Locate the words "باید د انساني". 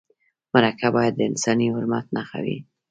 0.95-1.67